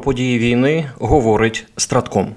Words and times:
Події 0.00 0.38
війни 0.38 0.90
говорить 0.98 1.66
Стратком. 1.76 2.34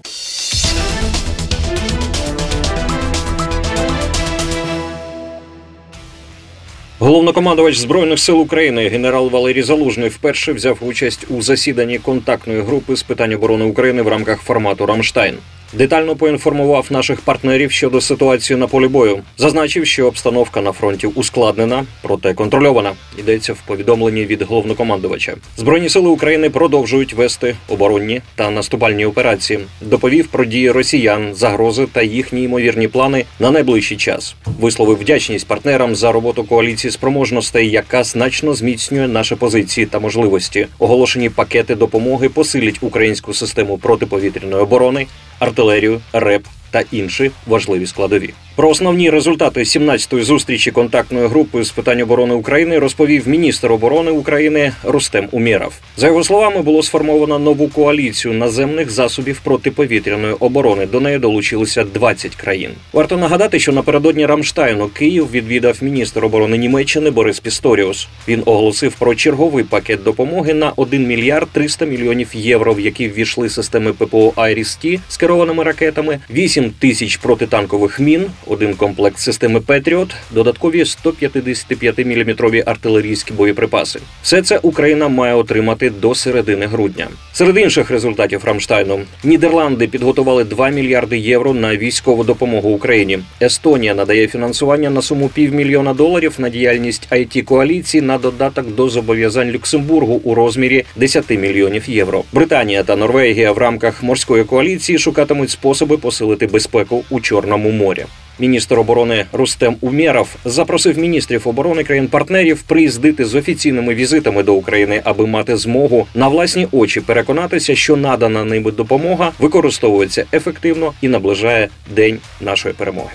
Головнокомандувач 7.00 7.78
збройних 7.78 8.20
сил 8.20 8.42
України 8.42 8.88
генерал 8.88 9.30
Валерій 9.30 9.64
Залужний 9.64 10.10
вперше 10.10 10.54
взяв 10.54 10.78
участь 10.82 11.26
у 11.30 11.42
засіданні 11.42 12.00
контактної 12.00 12.62
групи 12.62 12.96
з 12.96 13.04
питань 13.04 13.34
оборони 13.34 13.66
України 13.66 14.02
в 14.02 14.08
рамках 14.08 14.42
формату 14.42 14.86
Рамштайн 14.86 15.36
детально 15.74 16.16
поінформував 16.16 16.88
наших 16.90 17.22
партнерів 17.22 17.72
щодо 17.72 18.02
ситуації 18.02 18.60
на 18.60 18.68
полі 18.68 18.88
бою. 18.88 19.20
Зазначив, 19.38 19.86
що 19.86 20.08
обстановка 20.08 20.62
на 20.62 20.72
фронті 20.72 21.08
ускладнена, 21.08 21.86
проте 22.02 22.34
контрольована. 22.34 22.92
Йдеться 23.18 23.54
в 23.54 23.58
повідомленні 23.68 24.26
від 24.26 24.42
головнокомандувача. 24.42 25.36
Збройні 25.58 25.90
сили 25.90 26.10
України 26.10 26.50
продовжують 26.50 27.14
вести 27.14 27.56
оборонні 27.70 28.22
та 28.36 28.50
наступальні 28.50 29.06
операції. 29.06 29.60
Доповів 29.82 30.28
про 30.28 30.46
дії 30.46 30.72
росіян, 30.72 31.34
загрози 31.34 31.88
та 31.92 32.02
їхні 32.02 32.44
ймовірні 32.44 32.88
плани 32.88 33.26
на 33.40 33.52
найближчий 33.52 33.98
час. 33.98 34.36
Висловив 34.60 34.98
вдячність 34.98 35.48
партнерам 35.48 35.96
за 35.96 36.12
роботу 36.12 36.44
коаліції 36.44 36.92
спроможностей, 36.92 37.70
яка 37.70 38.04
значно 38.04 38.54
зміцнює 38.54 39.08
наші 39.08 39.36
позиції 39.36 39.86
та 39.86 40.00
можливості. 40.00 40.68
Оголошені 40.80 41.30
пакети 41.30 41.76
допомоги 41.76 42.30
посилять 42.30 42.78
українську 42.82 43.34
систему 43.34 43.78
протиповітряної 43.78 44.64
оборони 44.64 45.08
артилерію, 45.44 46.02
РЕП 46.14 46.46
та 46.72 46.84
інші 46.92 47.32
важливі 47.48 47.88
складові. 47.88 48.34
Про 48.56 48.70
основні 48.70 49.10
результати 49.10 49.60
17-ї 49.60 50.24
зустрічі 50.24 50.72
контактної 50.72 51.28
групи 51.28 51.64
з 51.64 51.72
питань 51.72 52.02
оборони 52.02 52.34
України 52.34 52.80
розповів 52.80 53.28
міністр 53.28 53.72
оборони 53.72 54.12
України 54.12 54.74
Рустем 54.84 55.28
Умєров. 55.32 55.74
За 55.98 56.08
його 56.08 56.24
словами, 56.24 56.62
було 56.62 56.84
сформовано 56.84 57.40
нову 57.40 57.68
коаліцію 57.68 58.34
наземних 58.34 58.92
засобів 58.92 59.40
протиповітряної 59.44 60.34
оборони. 60.40 60.86
До 60.86 61.00
неї 61.00 61.20
долучилися 61.20 61.84
20 61.84 62.36
країн. 62.36 62.72
Варто 62.94 63.18
нагадати, 63.18 63.60
що 63.60 63.72
напередодні 63.72 64.26
Рамштайну 64.26 64.88
Київ 64.88 65.32
відвідав 65.32 65.78
міністр 65.82 66.26
оборони 66.26 66.58
Німеччини 66.58 67.10
Борис 67.10 67.40
Пісторіус. 67.40 68.08
Він 68.28 68.44
оголосив 68.46 68.94
про 68.94 69.16
черговий 69.16 69.64
пакет 69.64 70.04
допомоги 70.04 70.54
на 70.54 70.72
1 70.76 71.08
мільярд 71.08 71.48
300 71.52 71.86
мільйонів 71.86 72.30
євро, 72.34 72.74
в 72.74 72.80
які 72.80 73.10
ввійшли 73.10 73.50
системи 73.50 73.94
ППО 73.94 74.34
«Айріс-Ті» 74.36 75.00
з 75.10 75.18
керованими 75.18 75.64
ракетами, 75.64 76.20
8 76.30 76.72
тисяч 76.80 77.18
протитанкових 77.18 78.00
мін 78.00 78.26
один 78.48 78.74
комплект 78.74 79.20
системи 79.20 79.60
Петріот, 79.60 80.16
додаткові 80.32 80.84
155-мм 80.84 82.64
артилерійські 82.66 83.34
боєприпаси. 83.34 84.00
Все 84.22 84.42
це 84.42 84.60
Україна 84.62 85.08
має 85.08 85.34
отримати 85.34 85.90
до 85.90 86.16
середини 86.16 86.66
грудня. 86.66 87.08
Серед 87.34 87.58
інших 87.58 87.92
результатів 87.92 88.46
Рамштайну 88.46 89.00
Нідерланди 89.24 89.88
підготували 89.88 90.44
2 90.44 90.70
мільярди 90.70 91.18
євро 91.18 91.54
на 91.54 91.78
військову 91.78 92.24
допомогу 92.24 92.70
Україні. 92.70 93.20
Естонія 93.42 93.94
надає 93.94 94.28
фінансування 94.28 94.90
на 94.90 95.02
суму 95.02 95.30
півмільйона 95.34 95.94
доларів 95.94 96.36
на 96.38 96.50
діяльність 96.50 97.08
it 97.12 97.42
коаліції 97.44 98.02
на 98.02 98.18
додаток 98.18 98.76
до 98.76 98.90
зобов'язань 98.90 99.52
Люксембургу 99.52 100.22
у 100.24 100.36
розмірі 100.36 100.86
10 100.96 101.30
мільйонів 101.30 101.90
євро. 101.90 102.24
Британія 102.34 102.84
та 102.84 102.96
Норвегія 102.96 103.52
в 103.52 103.58
рамках 103.58 104.04
морської 104.04 104.44
коаліції 104.44 105.00
шукатимуть 105.00 105.50
способи 105.50 105.98
посилити 105.98 106.48
безпеку 106.48 107.04
у 107.10 107.20
Чорному 107.20 107.72
морі. 107.72 108.06
Міністр 108.40 108.80
оборони 108.80 109.26
Рустем 109.34 109.76
Умєров 109.82 110.36
запросив 110.46 110.98
міністрів 110.98 111.48
оборони 111.48 111.84
країн-партнерів 111.84 112.64
приїздити 112.64 113.26
з 113.26 113.36
офіційними 113.36 113.96
візитами 113.96 114.44
до 114.44 114.54
України, 114.54 115.02
аби 115.04 115.28
мати 115.28 115.58
змогу 115.58 116.08
на 116.16 116.28
власні 116.28 116.68
очі 116.72 117.02
переконатися, 117.02 117.76
що 117.76 117.96
надана 117.96 118.44
ними 118.44 118.72
допомога 118.72 119.32
використовується 119.40 120.26
ефективно 120.34 120.94
і 121.02 121.08
наближає 121.08 121.70
день 121.96 122.20
нашої 122.42 122.74
перемоги. 122.74 123.14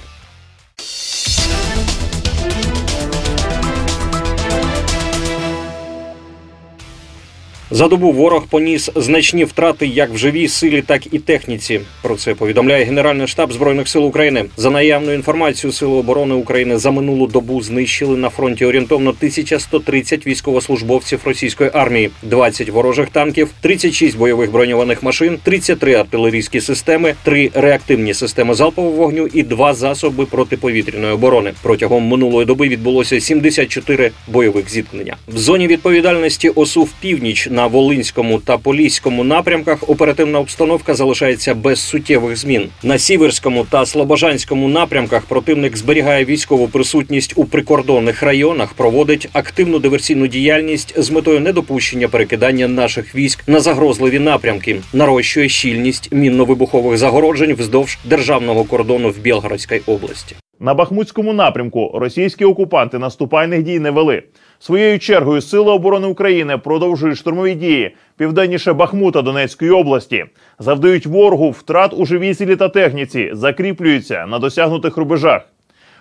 За 7.71 7.89
добу 7.89 8.12
ворог 8.12 8.47
поніс 8.47 8.91
значні 8.95 9.45
втрати 9.45 9.87
як 9.87 10.11
в 10.11 10.17
живій 10.17 10.49
силі, 10.49 10.83
так 10.83 11.15
і 11.15 11.19
техніці. 11.19 11.81
Про 12.03 12.17
це 12.17 12.34
повідомляє 12.34 12.84
Генеральний 12.84 13.27
штаб 13.27 13.53
збройних 13.53 13.89
сил 13.89 14.06
України. 14.06 14.45
За 14.56 14.71
наявною 14.71 15.17
інформацією 15.17 15.73
Сили 15.73 15.93
оборони 15.93 16.34
України 16.34 16.79
за 16.79 16.91
минулу 16.91 17.27
добу 17.27 17.62
знищили 17.62 18.17
на 18.17 18.29
фронті 18.29 18.65
орієнтовно 18.65 19.11
1130 19.11 20.27
військовослужбовців 20.27 21.21
російської 21.25 21.71
армії, 21.75 22.11
20 22.23 22.69
ворожих 22.69 23.09
танків, 23.09 23.51
36 23.61 24.19
бойових 24.19 24.53
броньованих 24.53 25.03
машин, 25.03 25.39
33 25.43 25.95
артилерійські 25.95 26.61
системи, 26.61 27.15
3 27.23 27.50
реактивні 27.55 28.15
системи 28.15 28.55
залпового 28.55 28.97
вогню 28.97 29.29
і 29.35 29.43
2 29.43 29.75
засоби 29.75 30.27
протиповітряної 30.27 31.12
оборони. 31.12 31.53
Протягом 31.62 32.05
минулої 32.05 32.47
доби 32.47 32.69
відбулося 32.69 33.21
74 33.21 34.11
бойових 34.29 34.71
зіткнення. 34.71 35.17
В 35.29 35.39
зоні 35.39 35.67
відповідальності 35.67 36.49
ОСУ 36.49 36.83
в 36.83 36.93
північ 37.00 37.49
на 37.58 37.66
Волинському 37.66 38.38
та 38.38 38.58
Поліському 38.58 39.24
напрямках 39.24 39.88
оперативна 39.91 40.38
обстановка 40.38 40.94
залишається 40.94 41.54
без 41.54 41.80
суттєвих 41.80 42.36
змін. 42.36 42.69
На 42.82 42.98
Сіверському 42.98 43.66
та 43.70 43.86
Слобожанському 43.86 44.69
напрямках 44.69 45.24
противник 45.24 45.76
зберігає 45.76 46.24
військову 46.24 46.69
присутність 46.69 47.32
у 47.36 47.44
прикордонних 47.44 48.22
районах, 48.22 48.72
проводить 48.72 49.28
активну 49.32 49.78
диверсійну 49.78 50.26
діяльність 50.26 51.02
з 51.02 51.10
метою 51.10 51.41
недопущення 51.41 52.08
перекидання 52.08 52.69
наших 52.69 53.14
військ 53.14 53.44
на 53.46 53.60
загрозливі 53.60 54.19
напрямки, 54.19 54.76
нарощує 54.92 55.48
щільність 55.48 56.12
мінно-вибухових 56.12 56.96
загороджень 56.96 57.54
вздовж 57.54 57.98
державного 58.04 58.64
кордону 58.64 59.10
в 59.10 59.19
Білгородській 59.19 59.80
області. 59.86 60.36
На 60.60 60.74
Бахмутському 60.74 61.32
напрямку 61.32 61.91
російські 61.94 62.44
окупанти 62.44 62.98
наступальних 62.98 63.62
дій 63.62 63.78
не 63.78 63.91
вели. 63.91 64.22
Своєю 64.58 64.98
чергою 64.98 65.41
Сили 65.41 65.72
оборони 65.72 66.06
України 66.06 66.58
продовжують 66.58 67.19
штурмові 67.19 67.54
дії 67.54 67.94
південніше 68.16 68.72
Бахмута 68.72 69.22
Донецької 69.22 69.70
області, 69.70 70.24
завдають 70.58 71.06
ворогу 71.06 71.50
втрат 71.50 71.94
у 71.96 72.06
живій 72.06 72.34
силі 72.34 72.56
та 72.56 72.69
техніці, 72.69 73.30
закріплюються 73.32 74.26
на 74.26 74.38
досягнутих 74.38 74.96
рубежах. 74.96 75.42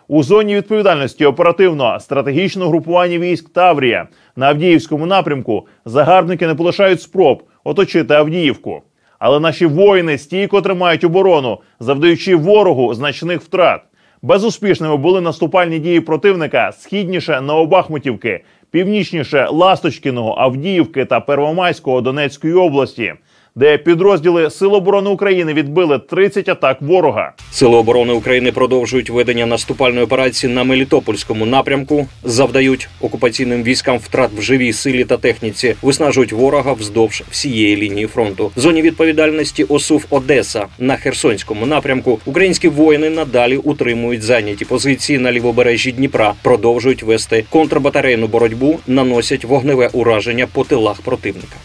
У 0.07 0.23
зоні 0.23 0.55
відповідальності 0.55 1.25
оперативно 1.25 1.99
стратегічного 1.99 2.69
групування 2.69 3.17
військ 3.17 3.49
Таврія 3.49 4.07
на 4.35 4.47
Авдіївському 4.47 5.05
напрямку 5.05 5.67
загарбники 5.85 6.47
не 6.47 6.55
полишають 6.55 7.01
спроб 7.01 7.43
оточити 7.63 8.13
Авдіївку. 8.13 8.81
Але 9.19 9.39
наші 9.39 9.65
воїни 9.65 10.17
стійко 10.17 10.61
тримають 10.61 11.03
оборону, 11.03 11.59
завдаючи 11.79 12.35
ворогу 12.35 12.93
значних 12.93 13.41
втрат. 13.41 13.81
Безуспішними 14.21 14.97
були 14.97 15.21
наступальні 15.21 15.79
дії 15.79 16.01
противника 16.01 16.71
східніше 16.71 17.41
Новобахмутівки, 17.41 18.43
північніше 18.71 19.47
Ласточкіного, 19.51 20.35
Авдіївки 20.37 21.05
та 21.05 21.19
Первомайського 21.19 22.01
Донецької 22.01 22.53
області 22.53 23.13
де 23.57 23.77
підрозділи 23.77 24.49
Сил 24.49 24.75
оборони 24.75 25.09
України 25.09 25.53
відбили 25.53 25.99
30 25.99 26.49
атак 26.49 26.81
ворога. 26.81 27.33
Сили 27.51 27.77
оборони 27.77 28.13
України 28.13 28.51
продовжують 28.51 29.09
ведення 29.09 29.45
наступальної 29.45 30.05
операції 30.05 30.53
на 30.53 30.63
Мелітопольському 30.63 31.45
напрямку, 31.45 32.07
завдають 32.23 32.89
окупаційним 33.01 33.63
військам 33.63 33.97
втрат 33.97 34.31
в 34.37 34.41
живій 34.41 34.73
силі 34.73 35.05
та 35.05 35.17
техніці, 35.17 35.75
виснажують 35.81 36.31
ворога 36.31 36.73
вздовж 36.73 37.23
всієї 37.31 37.77
лінії 37.77 38.07
фронту. 38.07 38.51
В 38.55 38.59
зоні 38.59 38.81
відповідальності 38.81 39.63
ОСУВ 39.63 40.05
Одеса 40.09 40.65
на 40.79 40.95
Херсонському 40.95 41.65
напрямку. 41.65 42.19
Українські 42.25 42.67
воїни 42.67 43.09
надалі 43.09 43.57
утримують 43.57 44.23
зайняті 44.23 44.65
позиції 44.65 45.19
на 45.19 45.31
лівобережжі 45.31 45.91
Дніпра, 45.91 46.33
продовжують 46.41 47.03
вести 47.03 47.45
контрбатарейну 47.49 48.27
боротьбу, 48.27 48.79
наносять 48.87 49.45
вогневе 49.45 49.89
ураження 49.93 50.47
по 50.47 50.63
тилах 50.63 51.01
противника. 51.01 51.57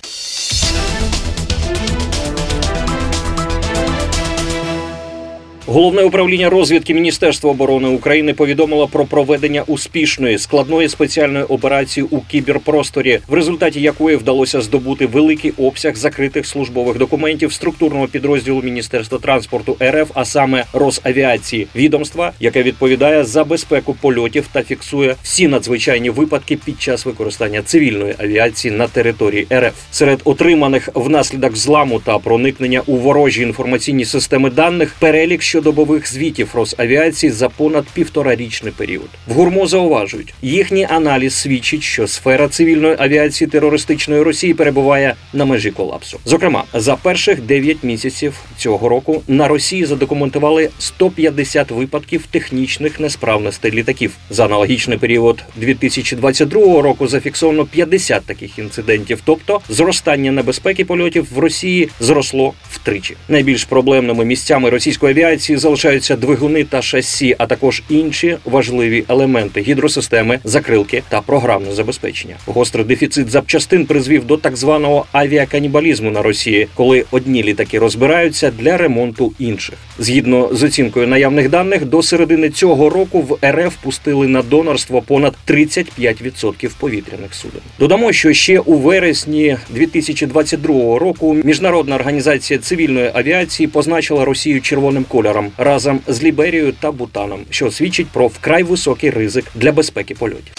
Головне 5.66 6.02
управління 6.02 6.50
розвідки 6.50 6.94
Міністерства 6.94 7.50
оборони 7.50 7.88
України 7.88 8.34
повідомило 8.34 8.88
про 8.88 9.04
проведення 9.04 9.62
успішної 9.66 10.38
складної 10.38 10.88
спеціальної 10.88 11.44
операції 11.44 12.06
у 12.10 12.20
кіберпросторі, 12.20 13.20
в 13.28 13.34
результаті 13.34 13.80
якої 13.80 14.16
вдалося 14.16 14.60
здобути 14.60 15.06
великий 15.06 15.52
обсяг 15.58 15.96
закритих 15.96 16.46
службових 16.46 16.98
документів 16.98 17.52
структурного 17.52 18.06
підрозділу 18.06 18.62
Міністерства 18.62 19.18
транспорту 19.18 19.76
РФ, 19.82 20.10
а 20.14 20.24
саме 20.24 20.64
Росавіації, 20.72 21.66
відомства, 21.76 22.32
яке 22.40 22.62
відповідає 22.62 23.24
за 23.24 23.44
безпеку 23.44 23.96
польотів 24.00 24.48
та 24.52 24.62
фіксує 24.62 25.14
всі 25.22 25.48
надзвичайні 25.48 26.10
випадки 26.10 26.56
під 26.56 26.82
час 26.82 27.06
використання 27.06 27.62
цивільної 27.62 28.14
авіації 28.18 28.74
на 28.74 28.88
території 28.88 29.46
РФ. 29.52 29.72
Серед 29.90 30.20
отриманих 30.24 30.88
внаслідок 30.94 31.56
зламу 31.56 32.00
та 32.00 32.18
проникнення 32.18 32.82
у 32.86 32.96
ворожі 32.96 33.42
інформаційні 33.42 34.04
системи 34.04 34.50
даних 34.50 34.94
перелік 34.98 35.42
що 35.52 35.62
середньодобових 35.62 36.12
звітів 36.12 36.50
Росавіації 36.54 37.32
за 37.32 37.48
понад 37.48 37.84
півторарічний 37.94 38.72
період. 38.72 39.08
В 39.26 39.32
гурмо 39.32 39.66
зауважують, 39.66 40.34
їхній 40.42 40.86
аналіз 40.90 41.34
свідчить, 41.34 41.82
що 41.82 42.06
сфера 42.06 42.48
цивільної 42.48 42.96
авіації 42.98 43.48
терористичної 43.50 44.22
Росії 44.22 44.54
перебуває 44.54 45.14
на 45.32 45.44
межі 45.44 45.70
колапсу. 45.70 46.18
Зокрема, 46.24 46.64
за 46.74 46.96
перших 46.96 47.40
9 47.40 47.76
місяців 47.82 48.34
цього 48.56 48.88
року 48.88 49.22
на 49.28 49.48
Росії 49.48 49.84
задокументували 49.84 50.70
150 50.78 51.70
випадків 51.70 52.26
технічних 52.30 53.00
несправностей 53.00 53.70
літаків. 53.70 54.12
За 54.30 54.44
аналогічний 54.44 54.98
період 54.98 55.42
2022 55.56 56.82
року 56.82 57.06
зафіксовано 57.06 57.64
50 57.64 58.22
таких 58.26 58.58
інцидентів, 58.58 59.20
тобто 59.24 59.60
зростання 59.68 60.32
небезпеки 60.32 60.84
польотів 60.84 61.26
в 61.34 61.38
Росії 61.38 61.88
зросло 62.00 62.54
втричі. 62.70 63.16
Найбільш 63.28 63.64
проблемними 63.64 64.24
місцями 64.24 64.70
російської 64.70 65.12
авіації 65.12 65.41
залишаються 65.50 66.16
двигуни 66.16 66.64
та 66.64 66.82
шасі, 66.82 67.36
а 67.38 67.46
також 67.46 67.82
інші 67.88 68.36
важливі 68.44 69.04
елементи 69.08 69.60
гідросистеми, 69.60 70.38
закрилки 70.44 71.02
та 71.08 71.20
програмне 71.20 71.74
забезпечення. 71.74 72.36
Гострий 72.46 72.84
дефіцит 72.84 73.30
запчастин 73.30 73.86
призвів 73.86 74.24
до 74.26 74.36
так 74.36 74.56
званого 74.56 75.06
авіаканібалізму 75.12 76.10
на 76.10 76.22
Росії, 76.22 76.68
коли 76.74 77.04
одні 77.10 77.42
літаки 77.42 77.78
розбираються 77.78 78.50
для 78.58 78.76
ремонту 78.76 79.32
інших. 79.38 79.74
Згідно 79.98 80.48
з 80.52 80.62
оцінкою 80.62 81.08
наявних 81.08 81.48
даних, 81.48 81.84
до 81.84 82.02
середини 82.02 82.50
цього 82.50 82.90
року 82.90 83.20
в 83.20 83.50
РФ 83.50 83.76
пустили 83.82 84.28
на 84.28 84.42
донорство 84.42 85.02
понад 85.02 85.34
35% 85.48 86.70
повітряних 86.80 87.34
суден. 87.34 87.60
Додамо, 87.78 88.12
що 88.12 88.32
ще 88.32 88.58
у 88.58 88.74
вересні 88.74 89.56
2022 89.70 90.98
року 90.98 91.36
міжнародна 91.44 91.94
організація 91.94 92.58
цивільної 92.58 93.10
авіації 93.14 93.66
позначила 93.66 94.24
Росію 94.24 94.60
червоним 94.60 95.04
кольором 95.04 95.31
разом 95.58 96.00
з 96.06 96.22
Ліберією 96.22 96.72
та 96.72 96.92
Бутаном, 96.92 97.40
що 97.50 97.70
свідчить 97.70 98.08
про 98.08 98.26
вкрай 98.26 98.62
високий 98.62 99.10
ризик 99.10 99.44
для 99.54 99.72
безпеки 99.72 100.14
польотів. 100.14 100.54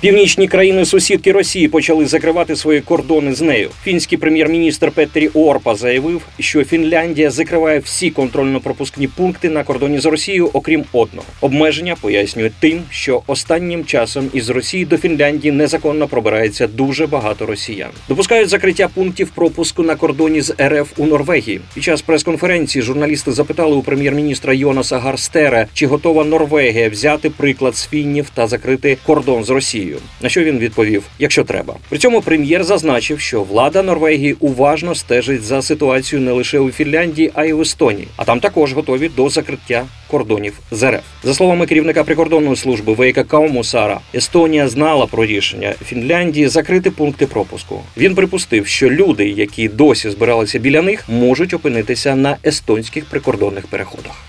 Північні 0.00 0.48
країни 0.48 0.84
сусідки 0.84 1.32
Росії 1.32 1.68
почали 1.68 2.06
закривати 2.06 2.56
свої 2.56 2.80
кордони 2.80 3.34
з 3.34 3.40
нею. 3.40 3.70
Фінський 3.84 4.18
прем'єр-міністр 4.18 4.90
Петтері 4.90 5.28
Орпа 5.28 5.74
заявив, 5.74 6.22
що 6.40 6.64
Фінляндія 6.64 7.30
закриває 7.30 7.78
всі 7.78 8.10
контрольно-пропускні 8.10 9.08
пункти 9.16 9.48
на 9.48 9.64
кордоні 9.64 9.98
з 9.98 10.06
Росією, 10.06 10.50
окрім 10.52 10.84
одного. 10.92 11.26
Обмеження 11.40 11.96
пояснює 12.00 12.50
тим, 12.60 12.82
що 12.90 13.22
останнім 13.26 13.84
часом 13.84 14.30
із 14.32 14.50
Росії 14.50 14.84
до 14.84 14.96
Фінляндії 14.96 15.52
незаконно 15.52 16.06
пробирається 16.06 16.66
дуже 16.66 17.06
багато 17.06 17.46
росіян. 17.46 17.90
Допускають 18.08 18.48
закриття 18.48 18.88
пунктів 18.94 19.30
пропуску 19.34 19.82
на 19.82 19.94
кордоні 19.96 20.40
з 20.40 20.54
РФ 20.60 20.92
у 20.96 21.06
Норвегії. 21.06 21.60
Під 21.74 21.84
час 21.84 22.02
прес-конференції 22.02 22.82
журналісти 22.82 23.32
запитали 23.32 23.76
у 23.76 23.82
прем'єр-міністра 23.82 24.54
Йонаса 24.54 24.98
Гарстера, 24.98 25.66
чи 25.74 25.86
готова 25.86 26.24
Норвегія 26.24 26.88
взяти 26.88 27.30
приклад 27.30 27.76
з 27.76 27.86
фіннів 27.86 28.30
та 28.34 28.46
закрити 28.46 28.96
кордон 29.06 29.44
з 29.44 29.50
Росією. 29.50 29.87
На 30.22 30.28
що 30.28 30.44
він 30.44 30.58
відповів: 30.58 31.02
якщо 31.18 31.44
треба. 31.44 31.74
При 31.88 31.98
цьому 31.98 32.20
прем'єр 32.20 32.64
зазначив, 32.64 33.20
що 33.20 33.42
влада 33.42 33.82
Норвегії 33.82 34.36
уважно 34.40 34.94
стежить 34.94 35.42
за 35.42 35.62
ситуацією 35.62 36.26
не 36.26 36.32
лише 36.32 36.58
у 36.58 36.70
Фінляндії, 36.70 37.30
а 37.34 37.44
й 37.44 37.52
в 37.52 37.60
Естонії. 37.60 38.08
А 38.16 38.24
там 38.24 38.40
також 38.40 38.72
готові 38.72 39.10
до 39.16 39.28
закриття 39.28 39.86
кордонів 40.10 40.52
з 40.70 40.90
РФ. 40.90 41.02
За 41.22 41.34
словами 41.34 41.66
керівника 41.66 42.04
прикордонної 42.04 42.56
служби 42.56 42.92
Вейка 42.92 43.24
Каумусара, 43.24 44.00
Естонія 44.14 44.68
знала 44.68 45.06
про 45.06 45.26
рішення 45.26 45.74
Фінляндії 45.84 46.48
закрити 46.48 46.90
пункти 46.90 47.26
пропуску. 47.26 47.82
Він 47.96 48.14
припустив, 48.14 48.66
що 48.66 48.90
люди, 48.90 49.28
які 49.28 49.68
досі 49.68 50.10
збиралися 50.10 50.58
біля 50.58 50.82
них, 50.82 51.08
можуть 51.08 51.54
опинитися 51.54 52.14
на 52.14 52.36
естонських 52.44 53.04
прикордонних 53.04 53.66
переходах. 53.66 54.28